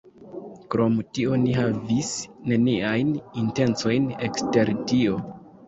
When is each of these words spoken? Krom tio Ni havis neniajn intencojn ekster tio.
Krom 0.75 0.95
tio 1.17 1.37
Ni 1.43 1.53
havis 1.57 2.09
neniajn 2.53 3.13
intencojn 3.45 4.11
ekster 4.31 4.77
tio. 4.93 5.25